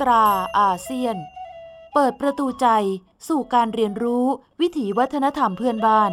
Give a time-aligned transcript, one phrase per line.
[0.00, 0.24] ตรา
[0.58, 1.16] อาเซียน
[1.94, 2.66] เปิดประตูใจ
[3.28, 4.24] สู่การเรียนรู้
[4.60, 6.12] วิถีวัฒนธรรมเพื่อนบ้าน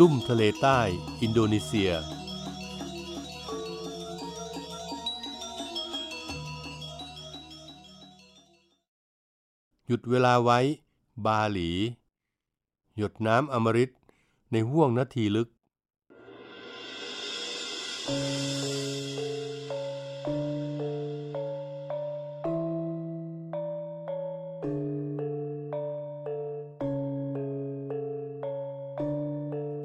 [0.00, 0.80] ลุ่มทะเลใต้
[1.22, 1.90] อินโดนีเซีย
[9.86, 10.58] หยุดเวลาไว้
[11.26, 11.70] บาหลี
[12.96, 13.90] หยดน้ำอมฤต
[14.52, 15.48] ในห่วงนาทีลึก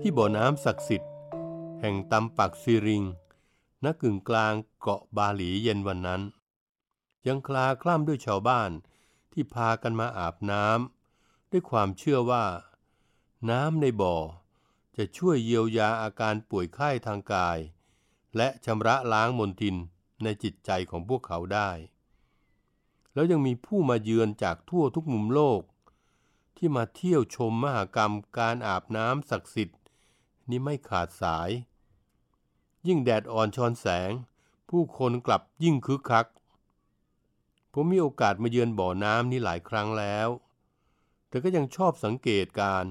[0.02, 1.12] ที่บ่อน้ำศักดิ์สิทธิ์
[1.80, 3.04] แห่งตำปักซีริง
[3.84, 6.22] ณกึ่งกลางเกาะบาหลีเย็นวันนั้น
[7.28, 8.72] ยังคลาคล่ำด้วยชาวบ้าน
[9.32, 12.46] ที่พากันมาอาบน้ำด้วยความเชื่อว่า
[13.50, 14.16] น้ำในบ่อ
[14.98, 17.60] จะช่วยเยียวยาอาการป่วยไข้ทางกาย
[18.38, 19.76] และชำระล้างมลทิน
[20.24, 21.70] ในจิตใจของพวกเขาได้
[23.14, 25.62] แล้วยังมีผู้มาเยือนจากทั่วทุกมุมโลก
[26.58, 29.80] ที่มาเที่ยวชมมหากรรมการอาบน้ำศักดิ์สิทธิ์
[30.50, 31.50] นี่ไม่ขาดสาย
[32.88, 34.12] ยิ่งแดดอ่อนชอนแสง
[34.70, 36.28] ผู้คนกลับยิ่งคึกคัก
[37.74, 40.30] ผมมีโอกาสมาเยือนบ่อน้ำนี้หลายครั้งแล้ว
[41.28, 42.86] แต่ก็ยังชอบสังเกตการ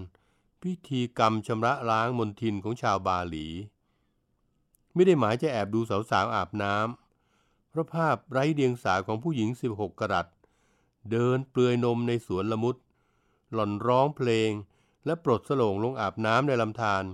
[0.62, 3.46] พิธีกรรมชำระล้างมลทินของชาวบาหลี
[4.94, 5.80] ไม่ได้หมายจะแอบดู
[6.10, 10.26] สาวๆอาบน้ำเพราะภาพไร้เดียงสาของผู้หญิง 16 กรัต
[11.10, 12.76] เดินเปลือยนมในสวนละมุด
[13.52, 14.50] หล่อนร้องเพลง
[15.06, 17.04] และปลดสลงลงอาบน้ำในลำธาร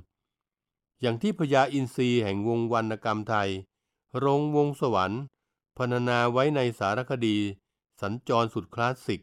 [1.01, 3.49] อย่างที่พญาอินทรีแห่งวงวรรณกรรมไทย
[4.25, 5.23] รงวงสวรรค์
[5.77, 7.37] พรรณนาไว้ในสารคดี
[8.01, 9.21] สัญจรสุดคลาสสิก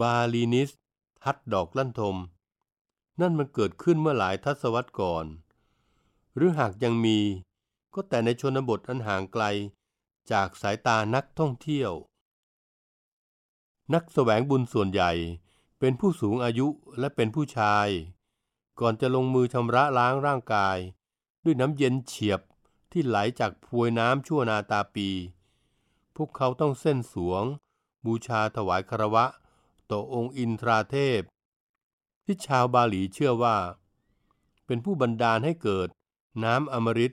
[0.00, 0.70] บาลีนิส
[1.24, 2.16] ทัดดอกลั่นทม
[3.20, 5.26] นั่นมันเกิดขึ้นเมื่อหลายทศวรรษก่อน
[6.36, 7.18] หรือหากยังมี
[7.94, 9.44] ก็แต่ในชนบทอันห่างไกล
[10.32, 11.92] จากสายตานักท่องเที่ยว
[13.94, 15.12] นักแสวงบุญส่วนใหญ่
[15.78, 16.66] เป็นผู้สูงอายุ
[16.98, 17.88] และเป็นผู้ชาย
[18.80, 20.78] ก่อนจะลงมือชำระล้างร่างกาย
[21.44, 22.40] ด้วยน้ำเย็นเฉียบ
[22.92, 25.08] ที่ไหลจากพวยน้ำชั่วนาตาปี
[26.16, 27.44] พวกเขาต้องเส้นสวง
[28.06, 29.24] บูชาถวายคารวะ
[29.90, 31.20] ต่อองค์อินทราเทพ
[32.30, 33.56] ที่ชาวบาหลีเชื่อว่า
[34.66, 35.88] เป็นผู้บันดาลให้เกิด
[36.44, 37.12] น้ำอมฤต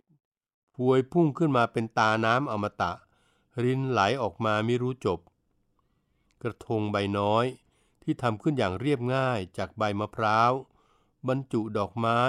[0.75, 2.91] พวยพุ่งขึ้นมาเป็นตาน้ำอมตะ
[3.63, 5.19] รินไหลออกมาไม่รู้จบ
[6.41, 7.45] กระทงใบน้อย
[8.03, 10.51] ที่ทำขึ้นอย่างเรียบง่ายจากใบมะพร้าว
[11.27, 12.21] บรรจุดอกไม้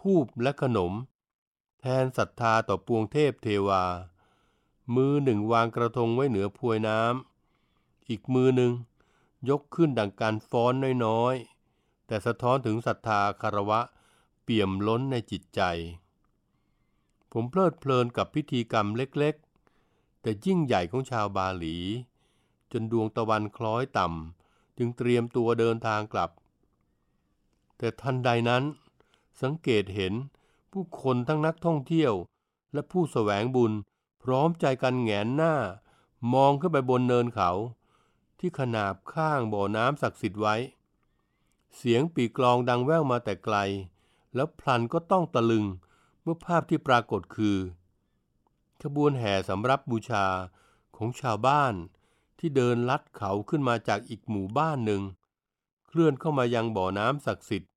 [0.00, 0.92] ทูบและขนม
[1.80, 3.84] แทนศรัทธาต่อปวงเทพเทวา
[4.94, 8.72] มือหนึ่งวางกระทงไว้เหนือพวยน้ำอีกมือหนึ่ง
[9.48, 10.72] ยกขึ้นดังการฟ้อน
[11.06, 11.53] น้อยๆ
[12.06, 13.80] แต่สะท้อนถึงศรัทธาคารวะ
[14.42, 15.60] เปี่ยมล้นในจิตใจ
[17.32, 21.76] ผมเพลิดเพลินกับพิธีกรรมเล็กๆ แต่ยิ่งใหญ่ของชาวบาหลี
[22.72, 26.30] จนดวงตะวันคล้อยต่ำจึงเตรียมตัวเดินทางกลับ
[27.78, 28.62] แต่ทันใดนั้น
[29.42, 30.12] สังเกตเห็น
[30.72, 32.12] ผู้คนทั้งนักท่องเที่ยว
[32.72, 33.72] และผู้แสวงบุญ
[34.22, 35.54] พร้อมใจกันแงนหน้า
[36.34, 37.50] มองขึ้นไปบนเนินเขา
[38.38, 40.56] ที่ขนาบข้างบ่อน้ำศักดิ์สิทธิ์ไว้
[41.76, 43.56] เสียงปีกลองดังแว่วมาแต่ไกล
[44.34, 45.66] แล้วพลันก็ต้องตะลึง
[46.22, 47.58] เมื่อภาพที่ปรากฏคือ
[48.82, 50.26] ขบวนแห่สำรับบูชา
[50.96, 51.74] ของชาวบ้าน
[52.38, 55.02] ที่เดินลัดเขาขึ้นมาจากอีกหมู่บ้านหนึ่ง
[55.86, 57.72] เคลื่อนเข้ามายังบ่อน้ำศักดิ์สิทธิ์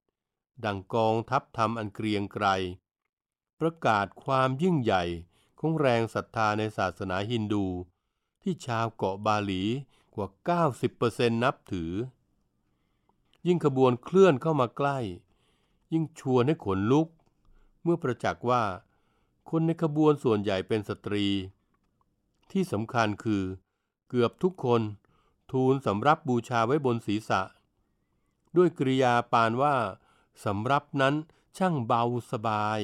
[0.66, 2.46] ดังกองทัพทำอันเกรียงไกร
[3.60, 5.04] ประกาศความยิ่งใหญ่
[5.60, 7.66] ของแรงศรัทธาในศาสนาฮินดู
[8.42, 9.64] ที่ชาวเกาะบาหลี
[10.16, 10.28] กว่า
[10.82, 11.92] 90%นับถือ
[13.48, 14.98] ยิ่งขบวนเคลื่อนเข้ามาใกล้
[15.94, 17.08] ยิ่งชวนให้ขนลุก
[17.84, 18.64] เมื่อประจักษ์ว่า
[19.50, 21.26] คนในขบวนส่วนใหญ่เป็นสตรี
[22.52, 23.44] ที่สำคัญคือ
[24.10, 24.82] เกือบทุกคน
[25.52, 27.42] ทูลสำรับบูชาไว้บนศีรษะ
[28.58, 29.76] ด้วยกริยาปานว่า
[30.46, 31.16] สำรับนั้น
[31.58, 32.80] ช่างเบาสบาย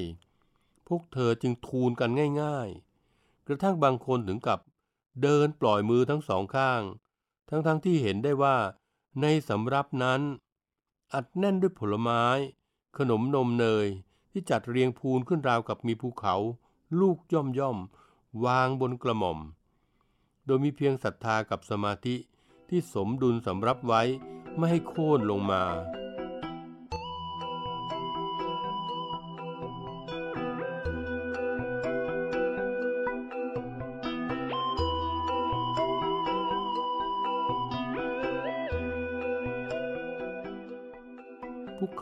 [0.88, 2.10] พวกเธอจึงทูลกัน
[2.42, 4.60] ง่ายๆ กระทั่งบางคนถึงกับ
[5.22, 6.82] เดินปล่อยมือทั้งสองข้าง
[7.50, 8.58] ทั้งๆทที่เห็นได้ว่า
[9.22, 10.22] ในสำรับนั้น
[11.14, 12.24] อัดแน่นด้วยผลไม้
[12.98, 13.88] ขนมนมเนย
[14.32, 16.36] ที่จัดเรียงพูนขึ้นราวกับมีภูเขา
[17.00, 17.78] ลูกย่อมย่อม
[18.46, 19.40] วางบนกระหม่อม
[20.46, 22.16] โดยมีเพียงศรัทธากับสมาธิ
[22.70, 24.02] ที่สมดุลสำรับไว้
[24.58, 25.64] ไม่ให้โค่นลงมา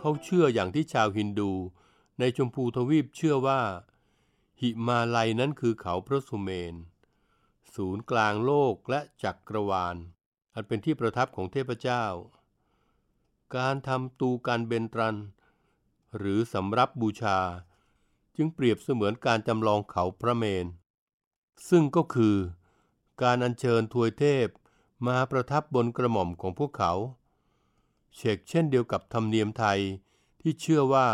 [0.04, 1.52] เขาเชื่ออย่างที่ชาวฮินดู
[2.20, 3.62] ในชมพูทวีปเชื่อว่า
[4.60, 6.76] หิมาลัยนั้นคือเขาพระสุเมน
[7.74, 9.96] ศูนย์กลางโลกและจักรวาล
[10.54, 12.06] อันเป็นที่ประทับของเทพเจ้า
[13.56, 15.18] การทำตูการเบนตรัน
[16.18, 17.40] หรือสำรับบูชา
[18.36, 20.66] จึงเปรียบเสมือนการจำลองเขาพระเมน
[21.70, 22.36] ซึ่งก็คือ
[23.24, 24.48] การอัญเชิญทวยเทพ
[25.08, 26.94] มาประทับบนกระหม่อมของพวกเขา
[28.16, 29.80] เชกเช่นเดียวกับธรรมเนียมไทย
[30.42, 31.10] ที่เชื่อว่า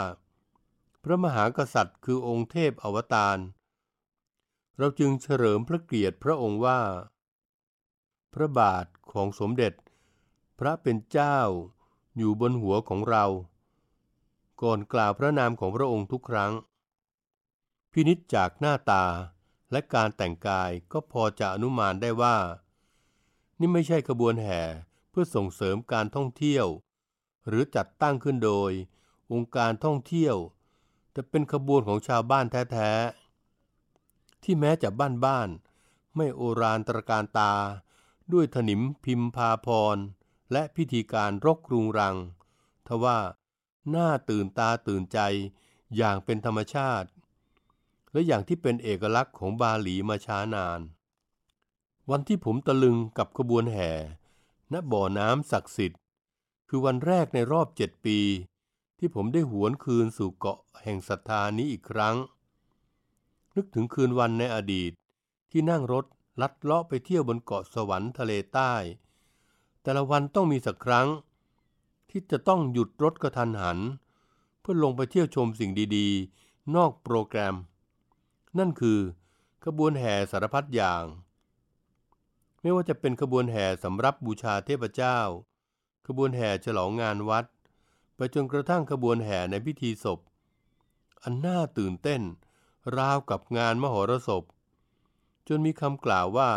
[1.03, 3.37] พระมหากษัตริย์คือองค์เทพอวตาร
[4.77, 6.79] เราจึงเฉลิมพระเกียรติพระองค์ว่า
[8.33, 9.73] พระบาทของสมเด็จ
[10.59, 11.39] พระเป็นเจ้า
[12.17, 13.25] อยู่บนหัวของเรา
[14.61, 16.51] ก่อนกล่าวพระนามของพระองค์ทุกครั้ง
[17.91, 19.05] พินิจจากหน้าตา
[19.71, 22.37] และการแต่งกายก็พอจะอนุมานได้ว่า
[23.59, 24.61] นี่ไม่ใช่ขบวนแห่
[25.09, 26.67] เพื่อส่งเสริมการท่องเที่ยว
[27.47, 28.71] หรือจัดตั้งขึ้นโดย
[29.33, 30.35] องค์การท่องเที่ยว
[31.11, 34.89] แต่เป็นขบวนของชาวบ้านแท้ๆ ที่แม้จะ
[35.25, 37.53] บ้านๆ ไม่โอรานตระการตา
[38.33, 39.97] ด้วยถนิมพิมพาพร
[40.51, 42.15] และพิธีการรกรุงรัง
[42.87, 43.19] ทว่า
[43.91, 45.19] หน่าตื่นตาตื่นใจ
[45.95, 47.09] อย่างเป็นธรรมชาติ
[48.11, 50.79] และอย่างที่เป็นเอกลักษณ์ของบาหลีมาช้านาน
[52.11, 53.91] วันที่ผมตะลึงกับขบวนแห่
[54.73, 55.99] ณบ่อน้ำศักดิ์สิทธิ์
[56.69, 58.19] คือวันแรกในรอบเจ็ดปี
[58.99, 62.15] ที่ผมได้หวนคืนสู่เกาะแห่งศรัทธานี้อีกครั้ง
[63.55, 64.91] นึกถึงคืนวันในอดีต
[65.51, 66.05] ที่นั่งรถ
[66.41, 68.73] ลัดเลาะไปเที่ยวบนเกาะสวรรค์ทะเลใต้
[69.81, 71.07] แต่ละวันต้องมีสักครั้ง
[72.09, 73.79] ที่จะต้องหยุดรถกระทันหัน
[74.59, 77.55] เพื่อลงไปเที่ยวชมสิ่งดีๆ นอกโปรแกรม
[78.59, 78.99] นั่นคือ
[79.65, 81.03] ขบวนแห่สารพัดอย่าง
[82.61, 85.19] ไม่ว่าจะเป็นขบวนแห่สำรับบูชาเทพเจ้า
[86.07, 87.45] ขบวนแห่ฉลองงานวัด
[88.15, 90.19] ไปจนกระทั่งขบวนแห่ในพิธีศพ
[91.23, 92.21] อันน่าตื่นเต้น
[92.97, 94.43] ราวกับงานมหรสพ
[95.47, 96.51] จนมีคำกล่าวว่า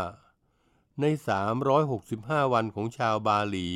[1.00, 1.04] ใน
[1.78, 3.68] 365 วันของชาวบาหลี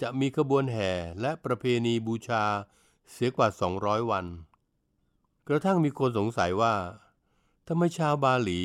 [0.00, 0.90] จะมีขบวนแห่
[1.20, 2.44] และประเพณีบูชา
[3.10, 3.48] เสียกว่า
[3.78, 4.26] 200 วัน
[5.48, 6.74] กระทั่งมีคนสงสัยว่า
[7.68, 8.60] ทำไมชาวบาหลี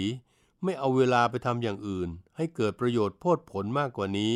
[0.64, 4.34] ไม่เอาเวลาไปทำอย่างอื่น ให้เกิดประโยชน์โพดผลมากกว่านี้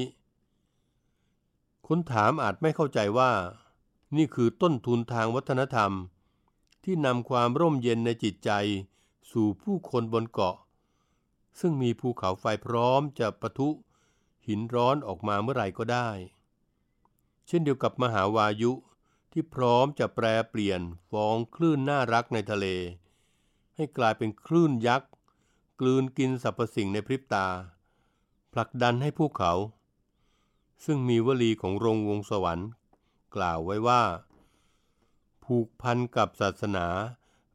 [1.92, 3.32] คนถามอาจไม่เข้าใจว่า
[4.16, 5.92] นี่คือต้นทุนทางวัฒนธรรม
[6.84, 8.52] ที่นำความร่มเย็นในจิตใจ
[9.32, 10.56] สู่ผู้คนบนเกาะ
[11.60, 13.70] ซึ่งมีภูเขาไฟพร้อมจะปะทุ
[14.48, 16.10] หินร้อนออกมาเมื่อไหร่ก็ได้
[17.48, 18.72] เช่นเดียวกับมหาวายุ
[19.32, 20.82] ที่พร้อมจะแปรเปลี่ยน
[21.12, 22.66] ฟองคลื่นน่ารักในทะเล
[23.76, 25.12] ให้กลายเป็นคลื่นยักษ์
[25.80, 27.48] กลืนกินสรรพสิ่งในพริบตา
[28.54, 29.54] ผลักดันให้พวกเขา
[30.86, 32.70] ซึ่งมีวลีของโรงวงสวรรค์
[33.36, 34.04] กล่าวไว้ว่า
[35.44, 36.88] ผูกพันกับศาสนา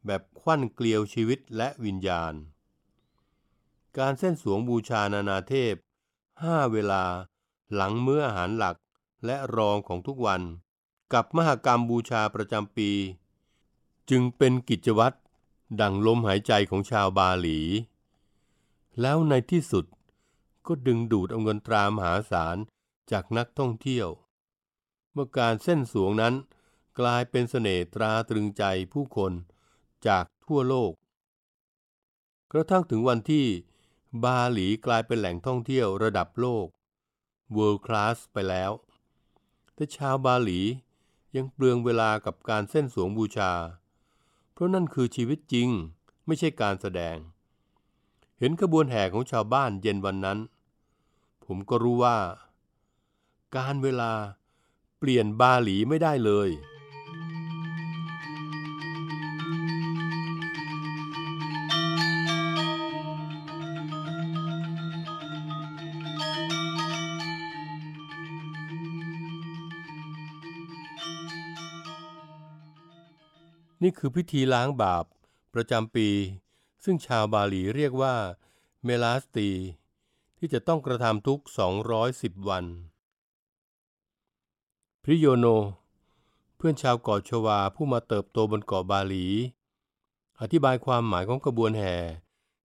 [0.07, 2.35] แบบควันเกลียวชีวิตและวิญญาณ
[3.99, 5.75] การเส้นสวงบูชานานาเทพ
[6.43, 7.05] ห้าเวลา
[7.75, 8.77] หลังมื้ออาหารหลัก
[9.25, 10.43] และรองของทุกวัน
[11.13, 12.91] กับมหกรรมบูชาประจำปี
[14.11, 15.17] จึงเป็นกิจวัตร
[15.81, 17.61] ดั่งลมหายใจของชาวบาหลี
[19.01, 19.85] แล้วในที่สุด
[20.67, 22.57] ก็ดึงดูดเอาเงินตรามหาศาล
[23.11, 24.09] จากนักท่องเที่ยว
[25.13, 26.35] เมื่อการเส้นสวงนั้น
[27.01, 29.33] กลายเป็นเสน่ห์ตราตรึงใจผู้คน
[30.07, 30.93] จากทั่วโลก
[32.53, 33.47] กระทั่งถึงวันที่
[34.25, 36.67] บาหลีกลายเป็นแหล่งท่องเที่ยวระดับโลก
[37.57, 38.71] World Class ไปแล้ว
[39.75, 40.61] แต่ชาวบาหลี
[41.37, 43.53] ยังเปลืองเวลากับการเส้นสวงบูชา
[44.53, 45.69] เพราะนั่นคือชีวิตจริง
[46.27, 47.17] ไม่ใช่การแสดง
[48.39, 50.39] เห็นขบวนแห่ของชาวบ้านเย็นวันนั้น
[51.45, 52.17] ผมก็รู้ว่า
[53.57, 54.13] การเวลา
[54.99, 56.51] เปลี่ยนบาหลีไม่ได้เลย
[73.83, 75.05] นี่คือพิธีล้างบาป
[75.55, 76.09] ประจำปี
[76.85, 78.15] ซึ่งชาวบาหลีเรียกว่า
[78.85, 79.49] เมลาสตี
[80.39, 81.39] ที่จะต้องกระทำทุก
[81.95, 82.67] 210 วัน
[85.07, 85.47] พริโยโน
[86.57, 89.27] เพื่อนชาวเกาะชวาผู้มาเติบโตบนเกาะบาหลี
[90.41, 91.95] อธิบายความหมายของกระบวนแห่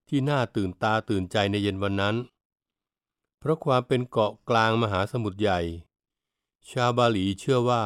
[0.09, 2.15] ที่น่าตื่นตาตื่นใจในเย็นวันนั้น
[3.39, 5.59] เพราะความเป็นเกาะกลางมหาสมุทรใหญ่
[6.71, 7.83] ชาวบาหลีเชื่อว่า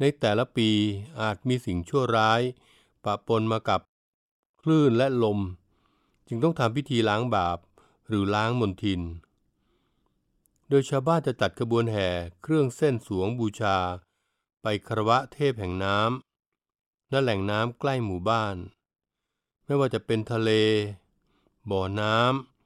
[0.00, 0.68] ในแต่ละปี
[1.20, 2.40] อาจมีสิ่งชั่วร้าย
[3.04, 3.80] ปะปนมากับ
[4.62, 5.38] คลื่นและลม
[6.28, 7.58] จึงต้องทำพิธีล้างบาป
[8.08, 9.02] หรือล้างมนทิน
[10.74, 12.08] โดยชาวบ้านจะจัดขบวนแห่
[12.42, 13.78] เครื่องเส้นสวงบูชา
[14.62, 18.56] ไปคารวะเทพแห่งน้ำและแหล่งน้ำใกล้หมู่บ้าน
[19.64, 20.50] ไม่ว่าจะเป็นทะเล
[21.70, 22.18] บ่อน้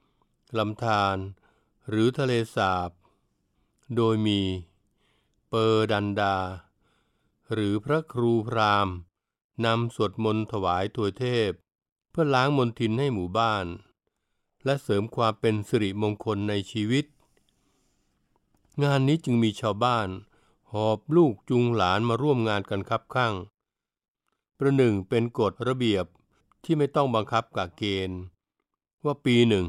[0.02, 1.16] ำลำธาร
[1.88, 2.90] หรือทะเลสาบ
[3.96, 4.40] โดยมี
[5.48, 6.36] เปอร์ดันดา
[7.52, 8.88] หรือพระครูพราม
[9.64, 11.50] นำสวดมนต์ถวายถวยเทพ
[12.10, 13.66] เพื่อล้างมนทินให้หมู่บ้าน
[14.64, 17.06] และเสริมความเป็นสิริมงคลในชีวิต
[18.84, 20.08] งานนี้จึงมีชาวบ้าน
[20.72, 23.34] หอบลูกจุงหลานมาร่วมงานกันคับข้าง
[24.58, 26.04] ประหนึ่งเป็นกฎระเบียบ
[26.64, 28.18] ที่ไม่ต้องบังคับกะเกณฑ์
[29.04, 29.66] ว่าปีหนึ่ง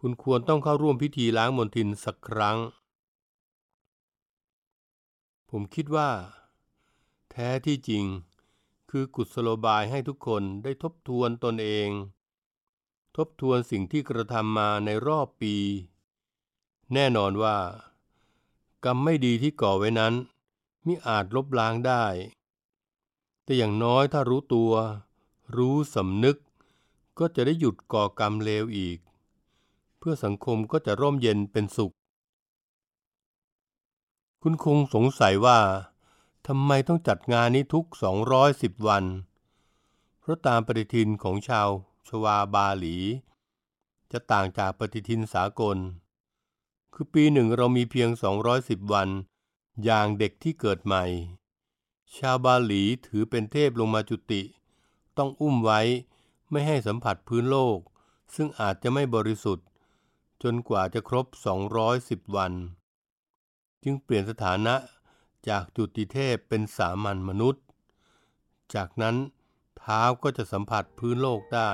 [0.00, 2.58] คุณควรต้องเข้าร่วมพิธีล้างมนทินสักครั้ง
[5.50, 6.10] ผมคิดว่า
[7.30, 8.04] แท้ที่จริง
[8.90, 11.88] คือกุศโลบายให้ทุกคนได้ทบทวนตนเอง
[13.16, 15.54] ทบทวนสิ่งที่กระทำมาในรอบปี
[16.94, 17.56] แน่นอนว่า
[18.84, 20.14] กรรมไม่ดีที่ก่อไว้นั้น
[20.86, 22.04] มิอาจลบล้างได้
[23.44, 24.72] แต่อย่างน้อยถ้ารู้ตัว
[25.56, 26.38] รู้สำนึก
[27.18, 28.98] ก็จะได้หยุดก่อกรรมเลวอีก
[29.98, 31.94] เพื่อสังคมก็จะร่มเย็นเป็นสุข
[34.42, 35.58] คุณคงสงสัยว่า
[36.46, 37.84] ทำไมต้องจัดงานนี้ทุก
[38.36, 39.04] 210 วัน
[40.20, 41.68] เพราะตามปฏิทินของชาว
[42.08, 42.96] ชวาบาหลี
[44.12, 45.76] จะต่างจากปฏิทินสากล
[46.94, 48.08] คือปีหนึ่งเรามีเพียง
[48.50, 49.08] 210 วัน
[49.84, 51.04] อย่างเด็กที่เกิดใหม่
[52.16, 54.42] ชาวบาหลีถือเป็นเทพลงมาจุติ
[55.16, 55.80] ต้องอุ้มไว้
[56.50, 57.78] ไม่ให้สัมผัสพื้นโลก
[58.34, 59.66] ซึ่งอาจจะไม่บริสุทธิ์
[60.42, 61.26] จนกว่าจะครบ
[61.80, 62.52] 210 วัน
[63.82, 64.74] จึงเปลี่ยนสถานะ
[65.48, 67.64] จากจุติเทพเป็นสามัญมนุษย์
[68.74, 69.16] จากนั้น
[69.78, 71.70] เท้าก็จะสัมผัสพื้นโลกได้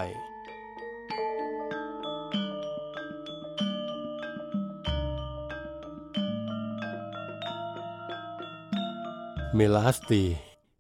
[9.57, 10.23] เมลาสตี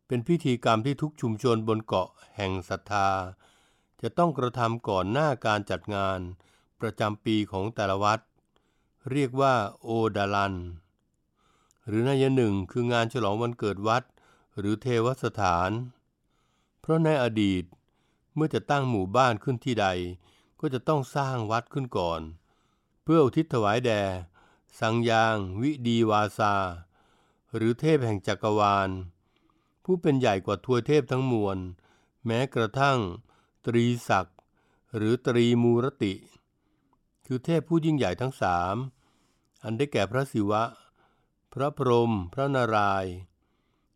[0.06, 3.08] เป็นพิธีกรรมที่ทุกชุมชนบนเกาะแห่งศรัทธา
[4.02, 6.18] จะต้องกระทำก่อนหน้าการจัดงาน
[6.80, 8.20] ประจำปีของแต่ละวัด
[9.10, 10.54] เรียกว่าโอดาลัน
[11.86, 14.02] หรือนัยหนึ่งคืองานฉลองวันเกิดวัด
[14.58, 15.70] หรือเทวสถาน
[16.80, 17.64] เพราะในอดีต
[18.34, 19.86] เมื่อจะตั้งหมู่บ้านขึ้นที่ใด
[20.60, 22.20] ก็จะต้องสร้างวัดขึ้นก่อน
[23.02, 24.02] เพื่ออุทิศถวายแด่
[24.80, 26.54] สังยาง วิดีวาซา
[27.54, 28.90] หรือเทพแห่งจักรวาล
[29.84, 31.58] ผู้เป็นใหญ่กว่าทวยเทพทั้งมวล
[32.26, 32.98] แม้กระทั่ง
[33.66, 34.38] ตรีศักดิ์
[34.96, 36.14] หรือตรีมูรติ
[37.26, 38.76] คือเทพผู้ยิ่งใหญ่ทั้งสาม
[39.62, 40.62] อันได้แก่พระศิวะ
[41.52, 43.14] พระพรหมพระนารายณ์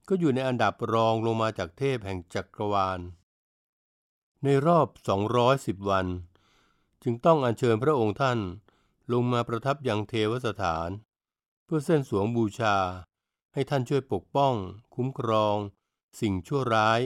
[0.08, 3.00] ก็อยู่ในอันดับรองลงมาจากเทพแห่งจักรวาล
[4.44, 4.86] ในรอบ
[5.38, 6.06] 210 วัน
[7.02, 8.38] จึงต้องอัญเชิญพระองค์ท่าน
[9.12, 10.88] ลงมาประทับยังเทวสถาน
[11.64, 12.76] เพื่อเส้นสวงบูชา
[13.52, 14.54] ให้ท่านช่วยปกป้อง
[14.94, 15.56] คุ้มครอง
[16.20, 17.00] สิ่งชั่วร้าย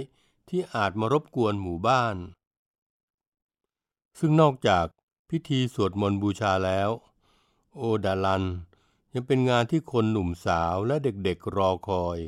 [0.49, 2.17] ที่อาจมารบกวนหมู่บ้าน
[4.19, 4.87] ซึ่งนอกจาก
[5.31, 6.91] พิธีสวดมนต์บูชาแล้ว
[7.77, 8.45] โอดาลัน
[9.15, 12.19] ยังเป็นงานที่คนหนุ่มสาวและเด็กๆรอคอย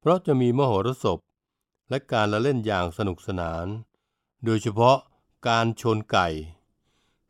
[0.00, 1.18] เพราะจะมีมโหรสพ
[1.90, 3.66] และการละเล่นอย่างสนุกสนาน
[4.44, 4.98] โดยเฉพาะ
[5.48, 6.28] การชนไก่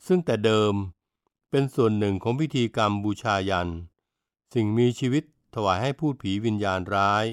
[0.07, 0.75] ซึ่งแต่เดิม
[1.51, 3.69] เป็นส่วนหนึ่งของพิธีกรรมบูชายัน
[4.55, 5.25] สิ่งมีชีวิต
[5.55, 7.25] ถวายให้พูดผีวิญญาณร้าย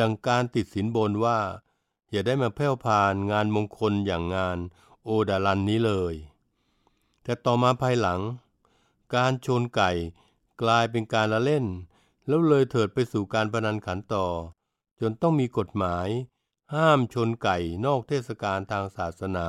[0.00, 1.38] ดังการติดสินบนว่า
[2.10, 4.58] อย่าได้มาแผ่วพานงานมงคลอย่างงาน
[5.04, 6.14] โอดาลันนี้เลย
[7.22, 8.20] แต่ต่อมาภายหลัง
[9.14, 9.90] การชนไก่
[10.62, 11.64] กลายเป็นการละเล่น
[12.26, 14.26] แล้วเลยเถิดไปสู่การพนันขันต่อ
[15.00, 16.08] จนต้องมีกฎหมาย
[16.74, 19.48] ห้ามชนไก่นอกเทศกาลทางศาสนา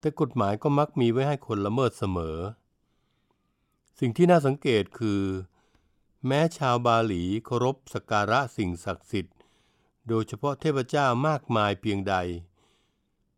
[0.00, 2.38] แต่กฎหมายก็มักมีไว้ให้คนละเมิดเสมอ
[3.98, 5.22] สิ่งที่น่าสังเกตคือ
[6.26, 9.36] แม้ชาวบาหลีเคารพสักการะสิ่งศักดิ์สิทธิ์
[10.08, 12.14] โดยเฉพาะเทพเจ้ามากมายเพียงใด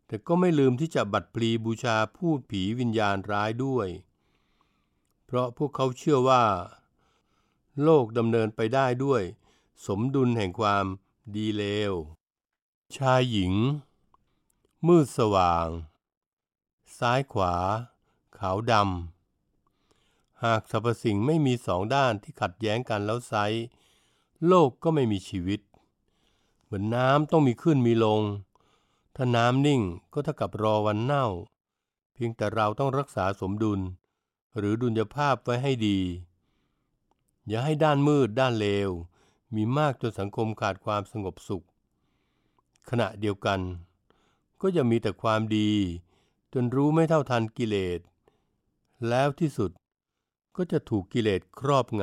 [0.07, 3.89] แต่ก็ไม่ลืมที่จะบัดพลีบูชาพูดผีวิญญาณร้ายด้วย
[5.25, 6.45] เพราะพวกเขาเชื่อว่า
[7.83, 9.23] โลกดำเนินไปได้ด้วย
[9.87, 10.85] สมดุลแห่งความ
[11.35, 11.93] ดีเลว
[12.97, 13.55] ชายหญิง
[14.87, 15.69] มืดสว่าง
[16.99, 17.55] ซ้ายขวา
[18.39, 19.18] ขาวดำ
[20.45, 23.35] หากสรรพสิ่งไม่มีสองด้านที่ขัดแย้งกันแล้วไซ
[24.47, 25.61] โลกก็ไม่มีชีวิต
[26.65, 28.23] เหมือนน้ำต้องมีขึ้นมีลง
[29.17, 31.27] ถ้าน้ำนิ่งก็เท่ากับรอวันเน่า
[32.13, 33.81] เพียงแต่เราต้องรักษาสมดุล
[34.57, 35.99] หรือดุลยภาพไว้ให้ดี
[37.49, 38.91] อย่าให้ด้านมืดด้านเลว
[39.55, 41.65] มีมากจนสังคมขาดความสงบสุข
[42.91, 43.61] ขณะเดียวกัน
[44.61, 45.71] ก็จะมีแต่ความดี
[46.53, 48.01] จนรู้ไม่เท่าทันกิเลส
[49.09, 49.71] แล้วที่สุด
[50.59, 52.03] ก็จะถูกกิเลสครอบง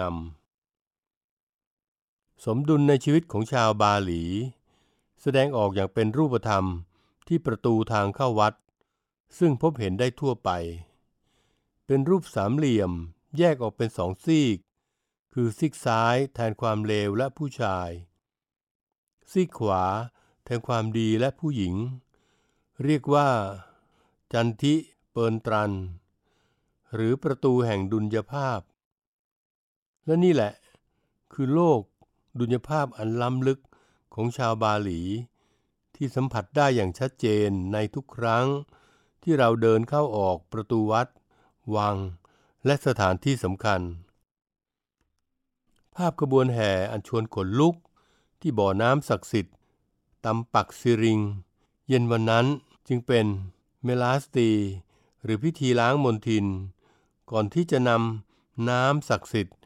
[1.22, 4.24] ำ สมดุลในชีวิตของชาวบาหลี
[5.22, 6.66] แสดงออกอย่างเป็นรูปธรรม
[7.28, 8.54] ที่ประตูทางเข้าวัด
[9.38, 10.50] ซึ่งพบเห็นได้ทั่วไป
[11.86, 12.92] เป็นรูปสามเหลี่ยม
[13.38, 14.58] แยกออกเป็นสองซีก
[15.34, 17.90] คือซีกซ้ายแทนความเลวและผู้ชาย
[19.32, 19.84] ซีกขวา
[20.44, 21.76] แทนความดีและผู้หญิง
[22.84, 23.30] เรียกว่า
[24.34, 24.74] จันทิ
[25.12, 25.72] เปินตรัน
[26.96, 28.60] หรือประตูแห่งดุลยภาพ
[30.06, 30.54] และนี่แหละ
[31.34, 31.82] คือโลก
[32.40, 33.60] ดุลยภาพอันล้ำลึก
[34.14, 35.02] ของชาวบาหลี
[35.96, 38.46] ที่สัมผัสได้อย่างชัดเจนในทุกครั้ง
[39.24, 41.08] ที่เราเดินเข้าออกประตูวัด
[41.76, 41.96] วัง
[42.66, 43.82] และสถานที่สำคัญ
[45.96, 47.76] ภาพขบวนแห่อันชวนขนลุก
[48.42, 49.56] ที่บ่อน้ำศักดิ์สิทธิ์
[50.26, 51.20] ตำปักซิริง
[51.88, 52.46] เย็นวันนั้น
[52.88, 53.26] จึงเป็น
[53.84, 54.50] เมลาสตี
[55.24, 56.46] หรือพิธีล้างมนทิน
[57.32, 59.58] ก่อนที่จะนำน้ำศักดิ์สิทธิ์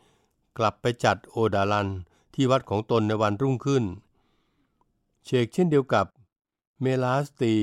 [0.57, 1.89] กลับไปจัดโอดาลัน
[2.33, 3.83] ที่วัดของตนในวันรุ่งขึ้น
[5.25, 6.05] เชกเช่นเดียวกับ
[6.81, 7.55] เมลาสตี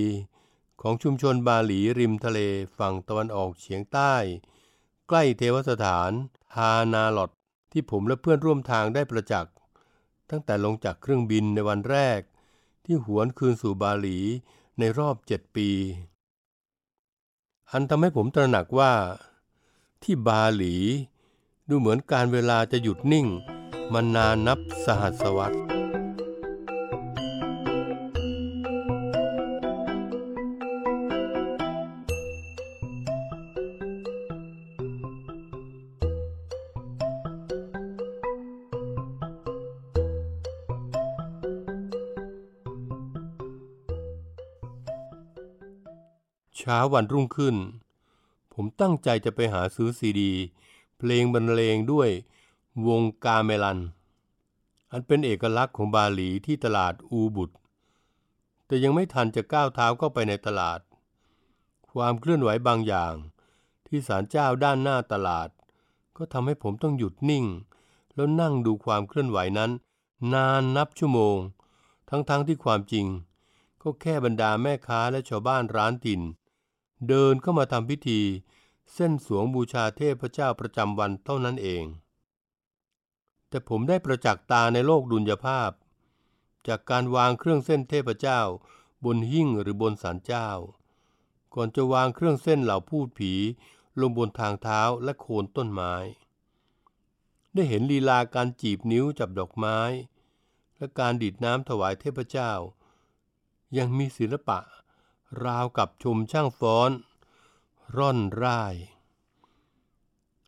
[0.83, 2.39] ของชุมชนบาหลีริมทะเล
[2.79, 4.15] ฝั่งตะวันออกเฉียงใต้
[5.09, 6.11] ใกล้เทวสถาน
[6.57, 7.31] ฮานาลอด
[7.73, 9.55] ที่ผมและเพื่อนร่วมทางได้ประจักษ์
[10.31, 12.21] ตั้งแต่ลงจากเครื่องบินในวันแรก
[12.85, 14.19] ที่หวนคืนสู่บาหลี
[14.79, 15.69] ในรอบเจ็ดปี
[17.71, 18.93] อันทำให้ผมตระหนักว่า
[20.03, 20.77] ที่บาหลี
[21.69, 23.27] ดูเหมือนการเวลาจะหยุดนิ่ง
[23.93, 25.59] มานานนับสหัสวรรษ
[46.57, 47.57] เช้าวันรุ่งขึ้น
[48.59, 50.33] ผมตั้งใจจะไปหาซื้อซีดี
[50.99, 52.11] เพลงบรรเลงด้วย
[52.89, 53.79] วงกาเมลัน
[54.91, 57.51] อันเป็นเอกลักษณ์ของบาหลีที่ตลาดอูบุต
[58.67, 60.81] แต่ยังไม่ทันจะก้าวเท้าเข้าไปในตลาด
[61.93, 63.15] ความเคลื่อนไหวบางอย่าง
[63.87, 65.49] ที่ศาลเจ้าด้านหน้าตลาด
[66.17, 67.45] ก็ทำให้ผมต้องหยุดนิ่ง
[68.15, 69.71] แล้วนั่งดูความเคลื่อนไหวนั้น
[70.33, 71.37] นานนับชั่วโมง
[72.09, 73.07] ทั้งๆทที่ความจริง
[73.83, 76.21] ก็แค่บรรดาแม่ค้าและชาวบ้านร้านถิ่น
[77.09, 78.21] เดินเข้ามาทำพิธี
[78.95, 81.85] เส้นสวงบูชาเทพเจ้าประจำวันเท่านั้นเอง
[83.49, 85.71] แต่ผมได้ประจักษ์ตาในโลกดุลยภาพ
[86.69, 88.41] จากการวางเครื่องเส้นเทพเจ้า
[89.05, 90.49] บนหิ้งหรือบนศาลเจ้า
[91.55, 93.33] ก่อนจะวางเครื่องเส้นเหล่าพูดผี
[94.01, 95.95] ลงบนทางเท้าและโคนต้นไม้
[97.55, 99.79] ได้เห็นลีลาการจีบนิ้วจับดอกไม้
[100.77, 102.53] และการดีดน้ำถวายเทพเจ้า
[103.79, 104.59] ยังมีศิลปะ
[105.45, 106.91] ราวกับชมช่างฟ้อน
[107.97, 108.75] ร่อนร่าย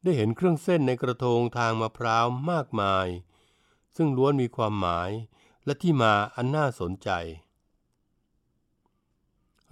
[0.03, 3.07] ได้เห็นเครื่องเส้นในกระทงทางมะพร้าวมากมาย
[3.97, 5.11] ซึ่งล้วนมีความหมาย
[5.65, 7.11] และที่มาอันน่าสนใจ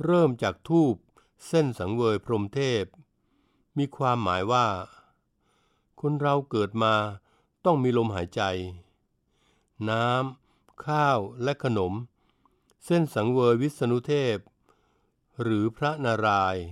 [0.05, 0.95] เริ่มจากทูบ
[1.47, 2.85] เส้นสังเวยพรมเทพ
[3.79, 4.67] มีความหมายว่า
[6.01, 6.95] คนเราเกิดมา
[7.65, 8.43] ต้องมีลมหายใจ
[9.89, 11.93] น้ำ ข้าวและขนม
[12.85, 14.37] เส้นสังเวยวิษณุเทพ
[15.43, 16.67] หรือพระนารายณ์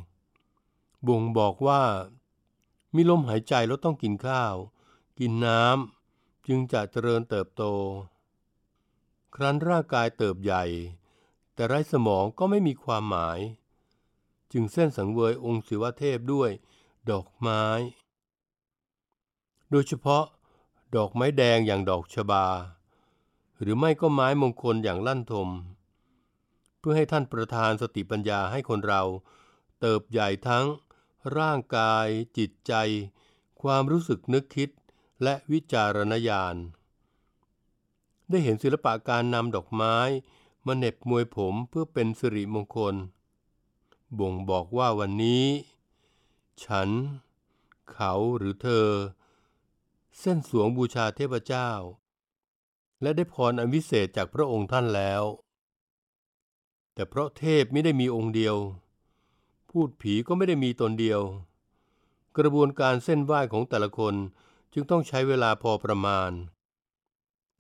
[1.08, 1.82] บ่งบอกว่า
[2.94, 4.54] มีลมหายใจแล้วต้องกินข้าว
[5.18, 7.64] กินน้ำจึงจะเจริญเติบโต
[9.34, 10.64] ครั้นร่างกายเติบใหญ่
[11.54, 13.38] แต่ไร้สมองก็ไม่มีความหมาย
[14.52, 16.50] จึงเส้นสังเวยองค์ศิวเทพด้วย
[17.10, 17.64] ดอกไม้
[19.70, 20.24] โดยเฉพาะ
[20.96, 22.46] ดอกไม้แดงอย่างดอกชบา
[23.60, 25.48] หรือไม่ก็ไม้มงคลอย่างลั่นทม
[26.78, 29.02] เพื่อให้ท่านประทานสติปัญญาให้คนเรา
[29.80, 30.64] เติบใหญ่ทั้ง
[31.38, 32.06] ร่างกาย
[32.38, 32.72] จิตใจ
[33.62, 34.70] ความรู้สึกนึกคิด
[35.22, 36.56] และวิจารณญาณ
[38.28, 39.96] ได้เห็นศิลปะการนำดอกไม้
[40.66, 42.94] มาเหน็บมวยผมเพื่อเป็นสิริมงคล
[44.18, 45.46] บ่งบอกว่าวันนี้
[46.64, 46.88] ฉัน
[47.92, 48.88] เขาหรือเธอ
[50.18, 51.70] เส้นสวงบูชาเทพเจ้า
[53.02, 55.22] และได้พรอันวิเศษจากพระองค์ท่านแล้ว
[56.94, 58.56] แต่เพราะเทพไม่ได้มีองค์เดียว
[59.78, 61.20] พูดผีก็ไม่ได้มีตนเดียว
[62.38, 64.14] กระบวนการเส้นไหว้ของแต่ละคน
[64.72, 66.30] จึงต้องใช้เวลาพอประมาณ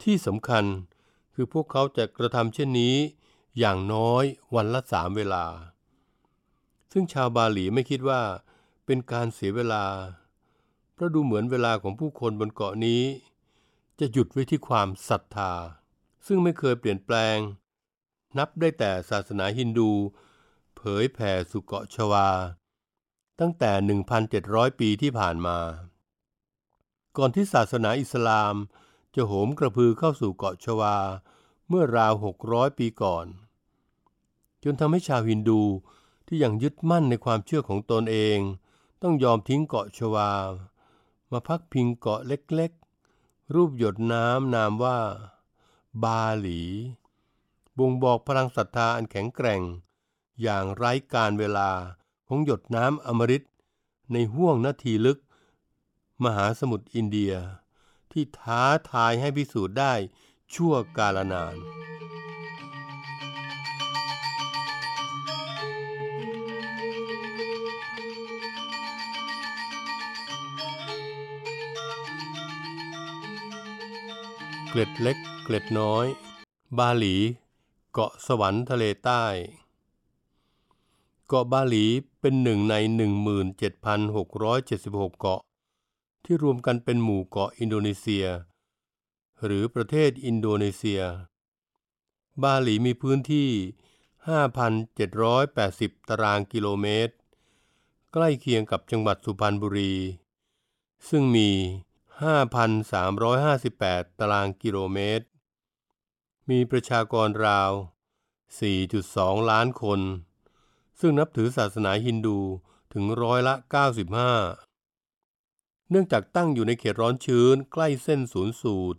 [0.02, 0.64] ที่สำคัญ
[1.34, 2.96] คือพวกเขาจะกระทำเช่นนี้
[3.58, 4.24] อย่างน้อย
[4.54, 5.44] วันละสามเวลา
[6.92, 8.22] ซึ่งชาวบาหลีไม่คิดว่า
[8.86, 9.84] เป็นการเสียเวลา
[10.94, 13.02] เพราะดูเหมือนเวลาของผู้คนบนเกาะนี้
[14.00, 15.52] จะหยุดไว้ที่ความศรัทธา
[16.26, 17.36] ซึ่งไม่เคยเปลี่ยนแปลง
[18.38, 19.92] นับได้แต่ศาสนาฮินดู
[20.23, 22.28] เผยแผ่สู่เกาะชวา
[23.40, 23.72] ตั้งแต่
[24.24, 25.58] 1,700 ปีที่ผ่านมา
[27.16, 28.54] ก่อนที่ศาสนาอิสลาม
[29.14, 30.96] จะโหมกระพือเข้าสู่เกาะชวา
[31.68, 32.12] เมื่อราว
[32.46, 33.26] 600 ปีก่อน
[34.62, 35.62] จนทำให้ชาวฮินดู
[36.26, 38.38] ที่ยังยึดมั่นในความเชื่อของตนเอง
[39.02, 40.30] ต้องยอมทิ้งเกาะชวา
[41.32, 44.98] มาพักพิงเกาะเล็กๆ รูปหยดน้ำนามว่า
[46.02, 46.60] บาหลี
[47.78, 49.62] บ่งบอกพลังศรัทธาอันแข็งแกร่ง
[50.42, 51.70] อย่างไร้การเวลา
[52.28, 53.42] ของหยดน้ำอมฤต
[54.12, 55.18] ในห้วงนาทีลึก
[56.24, 57.34] มหาสมุทรอินเดีย
[58.12, 59.92] ที่ท้าทายให้พิสูจน์ได้
[60.54, 61.56] ชั่วกาลนาน
[74.68, 76.06] เกล็ดเล็ก เกล็ดน้อย
[76.78, 77.16] บาหลี
[77.92, 79.24] เกาะสวรรค์ทะเลใต้
[81.28, 81.84] เกาะบาหลี
[82.20, 82.74] เป็นหนึ่งใน
[83.58, 85.40] 17,676 เกาะ
[86.24, 88.26] ที่รวมกันเป็นหมู่เกาะอินโดนีเซีย
[89.44, 91.02] หรือประเทศอินโดนีเซีย
[92.42, 93.50] บาหลีมีพื้นที่
[94.78, 97.14] 5,780 ตารางกิโลเมตร
[98.12, 99.94] ใกล้เคียงกับจังหวัดสุพรรณบุรี
[101.08, 101.50] ซึ่งมี
[102.84, 105.26] 5,358 ตารางกิโลเมตร
[106.50, 107.72] มีประชากรราว
[108.60, 110.00] 4.2 ล้านคน
[111.00, 112.38] ซึ่งนับถือศาสนาฮินดู
[112.92, 113.54] ถึงร้อยละ
[114.72, 118.98] 95 เนื่องจากตั้งอยู่ในเขตร้อนชื้นใกล้เส้นศูนย์สูตร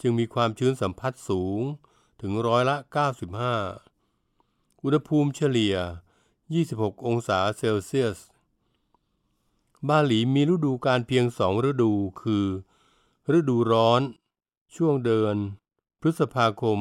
[0.00, 1.60] จึงมีความชื้นสัมผัสสูง
[2.20, 2.76] ถึงร้อยละ
[3.98, 5.76] 95 อุณหภูมิเฉลี่ย
[6.40, 8.18] 26 องศาเซลเซียส
[9.88, 11.92] บาหลีมีฤดูการเพียงสองฤดู
[12.22, 12.46] คือ
[13.36, 14.00] ฤดูร้อน
[14.76, 15.36] ช่วงเดือน
[16.00, 16.78] พฤษภาคม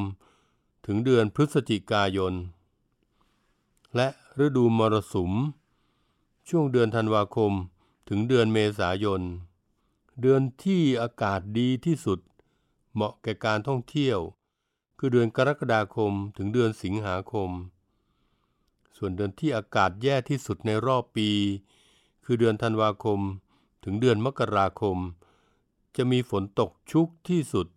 [0.85, 2.33] ถึงเดือนพฤศจิกายน
[3.95, 4.07] และ
[4.43, 5.31] ฤดูมรสุม
[6.49, 7.51] ช่วงเดือนธันวาคม
[8.09, 9.21] ถึงเดือนเมษายน
[10.21, 12.19] เดือนที่อากาศดีที่สุด
[12.93, 14.19] เหมาะแก่การท่องเที่ยว
[14.97, 17.49] คือเดือนกรกฎาคมถึงเดือนสิงหาคม
[18.97, 21.29] ส่วนเดือนที่อากาศแย่ที่สุดในรอบปี
[22.25, 23.19] คือเดือนธันวาคม
[23.83, 24.97] ถึงเดือนมกราคม
[25.95, 27.67] จะมีฝนตกชุกที่สุด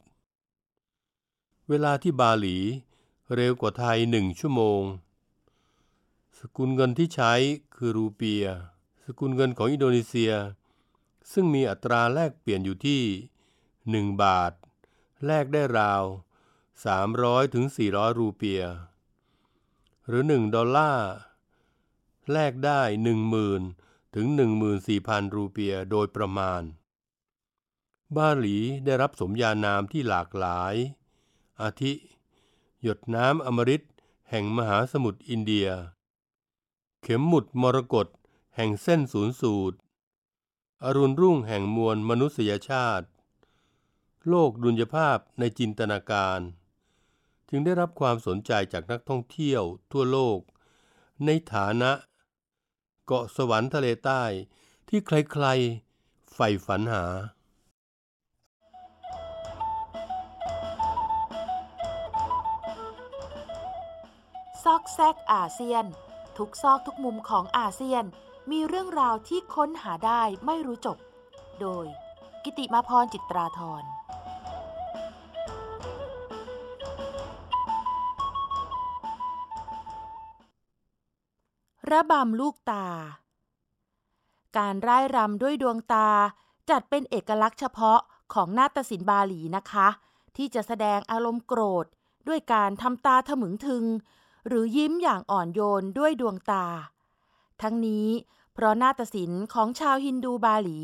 [1.69, 2.57] เวลาที่บาหลี
[3.35, 4.83] เร็วกว่าไทยหนึ่งชั่วโมง
[6.43, 7.33] สกุลเงินที่ใช้
[7.77, 8.47] คือรูเปีย
[9.05, 10.33] สกุลเงินของอินโดนีเซีย
[11.33, 13.03] ซึ่งมีอัตราแลกเปลี่ยนอยู่ที่
[13.67, 14.53] 1 บาท
[15.27, 16.05] แลกได้ราว
[16.79, 18.63] 300ถึง400 รูเปีย
[20.07, 21.11] หรือ 1 ดอลลาร์
[22.33, 22.81] แลกได้
[23.49, 24.27] 10,000 ถึง
[24.81, 26.63] 14,000 รูเปียโดยประมาณ
[28.17, 30.75] บาหลีได้รับสมญานามที่หลากหลาย
[31.63, 31.93] อาทิ
[32.83, 33.83] หยดน้ำอมฤต
[34.31, 35.69] แห่งมหาสมุทรอินเดีย
[37.03, 38.07] เข็มหมุดมรกต
[38.57, 39.77] แห่งเส้นศูนย์สูตร
[40.85, 43.07] อรุณรุ่งแห่งมวลมนุษยชาติ
[44.29, 46.41] โลกดุลยภาพในจินตนาการ
[47.49, 50.39] จึงได้รับความสนใจจากนักท่องเที่ยวทั่วโลก
[51.25, 51.93] ในฐานะ
[53.07, 54.23] เกาะสวรรค์ทะเลใต้
[54.89, 57.05] ที่ใครๆใฝ่ฝันหา
[64.63, 65.87] ซอกแซกอาเซียน
[66.39, 68.05] ทุกซอกทุกมุมของอาเซียน
[68.51, 70.99] มีเรื่องราวที่ค้นหาได้ไม่รู้จบ
[71.61, 71.87] โดย
[72.45, 73.83] กิติมาพรจิตราธร
[81.91, 82.87] ระบำลูกตา
[84.59, 86.09] การร่ายรำด้วยดวงตา
[86.71, 88.01] จัดเป็นเอกลักษณ์เฉพาะ
[88.35, 89.89] ของนาฏศิลป์บาหลีนะคะ
[90.37, 91.87] ที่จะแสดงอารมณ์โกรธ
[92.29, 93.85] ด้วยการทำตาถมึงทึง
[94.47, 96.67] หรือยิ้มอย่างอ่อนโยนด้วยดวงตา
[97.63, 98.09] ทั้งนี้
[98.53, 100.81] เพราะนาฏศิลป์ของชาวฮินดูบาหลี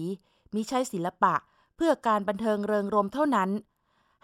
[0.54, 1.34] มิใช่ศิลปะ
[1.76, 3.50] เพื่อการบันเทิงเริงรมเท่านั้น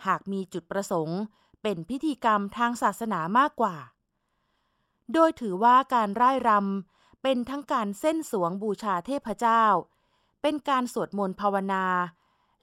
[0.06, 1.20] หากมีจุดประสงค์
[1.62, 3.76] เป็นพิธีกรรมทางศาสนามากกว่า
[5.12, 9.64] โดยถือว่าการร่ายรำเป็นทั้งการเส้นสวงบูชาเทพเจ้า
[10.42, 11.86] เป็นการสวดมนต์ภาวนา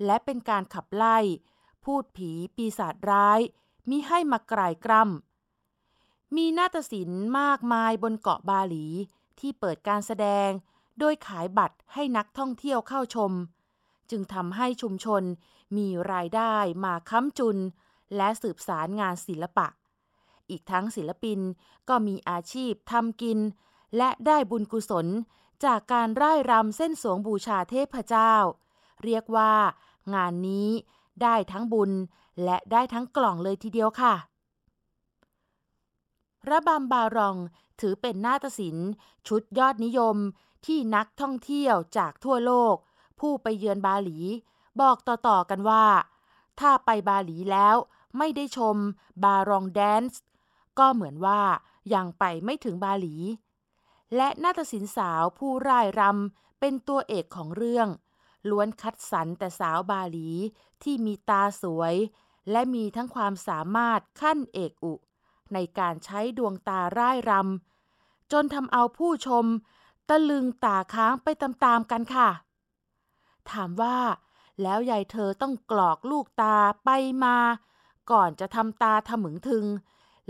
[0.05, 1.17] และเป็นการขับไล่
[1.83, 3.39] พูดผีปีศาจร้าย
[3.89, 5.28] มิให้มากรายกรำ
[6.35, 8.85] มีนาฏศิลป์มากมายบนเกาะบาหลี
[9.39, 10.49] ที่เปิดการแสดง
[10.99, 13.31] โดยขายบัตรให้นักท่องเที่ยวเข้าชม
[14.09, 15.23] จึงทำให้ชุมชน
[15.77, 17.57] มีรายได้มาค้ำจุน
[18.15, 19.67] และสืบสารงานศิลปะ
[20.49, 21.39] อีกทั้งศิลปิน
[21.89, 23.39] ก็มีอาชีพทำกิน
[23.97, 25.07] และได้บุญกุศล
[25.65, 28.33] จากการร่ายรำเส้นสวงบูชาเทพเจ้า
[29.03, 29.53] เรียกว่า
[30.15, 30.69] งานนี้
[31.21, 31.91] ได้ทั้งบุญ
[32.43, 34.13] และได้ทั้งกล่องเลยทีเดียวค่ะ
[36.49, 37.37] ระบำบารอง
[37.79, 38.89] ถือเป็นนาฏศิลป์
[39.27, 40.17] ชุดยอดนิยม
[40.65, 42.75] ที่นักท่องเที่ยวจากทั่วโลก
[43.19, 44.19] ผู้ไปเยือนบาหลี
[44.81, 45.85] บอกต่อๆกันว่า
[46.59, 47.75] ถ้าไปบาหลีแล้ว
[48.17, 48.75] ไม่ได้ชม
[49.23, 50.21] บารองแดนซ์
[50.79, 51.41] ก็เหมือนว่า
[51.93, 53.15] ยังไปไม่ถึงบาหลี
[54.15, 57.87] และนาฏศิลป์สาวผู้ร่ายรำเป็นตัวเอกของเรื่อง
[58.49, 60.29] ล้วนคัดสรรแต่สาวบาหลี
[60.83, 61.95] ที่มีตาสวย
[62.51, 64.93] และมีทั้งความสามารถขั้นเอกอุ
[65.53, 69.45] ในการใช้ดวงตาร่ายรำจนทำเอาผู้ชม
[70.09, 72.29] ตะลึงตาค้างไปตามๆกันค่ะ
[73.51, 73.97] ถามว่า
[74.61, 76.89] แล้วยายเธอต้องกรอกลูกตาไป
[77.23, 77.37] มา
[78.11, 79.65] ก่อนจะทำตาถมึงทึง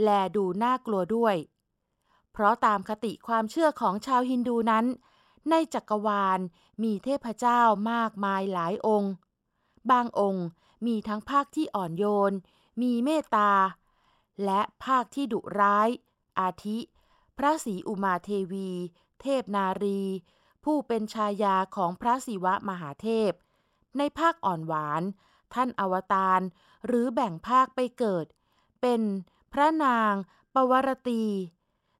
[0.01, 1.35] แลดูน่ากลัวด้วย
[2.31, 4.85] เพราะตามคติความเชื่อของชาวฮินดูนั้น
[5.49, 6.39] ในจักรวาล
[6.83, 9.11] มีเทพเจ้ามากมายหลายองค์
[9.91, 10.45] บางองค์
[10.85, 12.33] มีทั้งภาคที่อ่อนโยน
[12.81, 13.51] มีเมตตา
[14.45, 15.89] และภาคที่ดุร้าย
[16.39, 16.79] อาทิ
[17.37, 18.69] พระศรีอุมาเทวี
[19.21, 20.01] เทพนารี
[20.63, 23.31] ผู้เป็นชายาของพระศิวะมหาเทพ
[23.97, 25.03] ในภาคอ่อนหวาน
[25.53, 26.41] ท่านอวตาร
[26.85, 28.25] หรือแบ่งภาคไปเกิด
[28.81, 29.01] เป็น
[29.53, 30.13] พระนาง
[30.53, 31.25] ปวรตี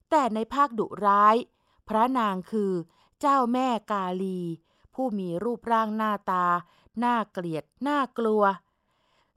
[0.10, 1.36] แต่ในภาคดุร้าย
[1.90, 2.74] พระนางคือ
[3.20, 4.40] เจ้าแม่กาลี
[4.94, 6.46] ผู้มีรูปร่างหน้าตา
[7.04, 8.44] น่าเกลียด น่ากลัว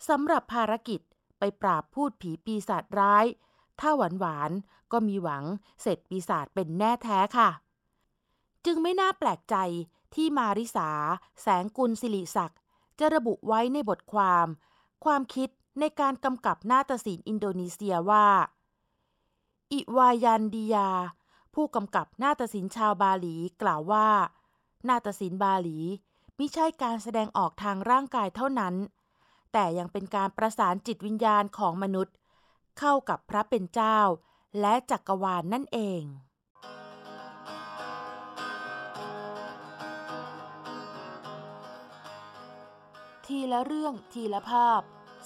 [0.08, 1.00] สำหรับภารกิจ
[1.44, 3.26] ไปปราบพูดผีปีศาจร้าย
[3.80, 4.50] ถ้าหวานหวาน
[4.92, 5.44] ก็มีหวัง
[5.82, 7.50] เสร็จปีศาจเป็นแน่แท้ค่ะ
[8.64, 9.56] จึงไม่น่าแปลกใจ
[10.14, 10.90] ที่มาริสา
[11.42, 12.60] แสงกุลสิริศักดิ์
[12.98, 14.46] จะระบุไว้ในบทความ
[15.04, 15.48] ความคิด
[15.80, 18.26] ในการกำกับนาฏศิลป์อินโดนีเซียว่า
[19.72, 20.90] อิวายันดียา
[21.54, 24.08] ผู้กำกับนาฏศิลป์ชาวบาหลีกล่าวว่า
[24.88, 25.78] นาฏศิลป์บาหลี
[26.36, 28.74] ไม่ใช่การแสดงออกทางร่างกายเท่านั้น
[29.52, 32.14] แต่ยังเป็นการประสานจิตวิญญาณของมนุษย์
[32.78, 33.98] เข้ากับพระเป็นเจ้า
[34.60, 36.02] และจักรวาลนนั่นเอง
[43.26, 44.80] ทีละเรื่องทีละภาพ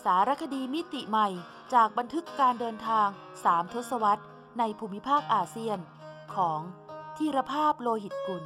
[0.04, 1.28] สารคดีมิติใหม่
[1.74, 3.08] จากบันทึกการเดินทาง
[3.44, 4.24] สามทศวรรษ
[4.58, 5.78] ในภูมิภาคอาเซียน
[6.34, 6.60] ของ
[7.16, 8.44] ธีรภาพโลหิตกุล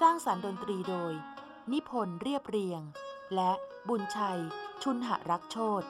[0.00, 1.12] สร้างสารรค์ดนตรีโดย
[1.72, 2.82] นิพนธ์เรียบเรียง
[3.34, 3.52] และ
[3.88, 4.40] บุญชัย
[4.82, 5.82] ชุนหรักโชต